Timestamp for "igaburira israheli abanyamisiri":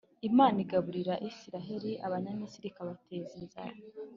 0.65-2.65